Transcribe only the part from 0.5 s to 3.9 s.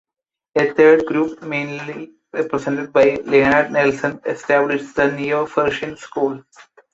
A third group, mainly represented by Leonard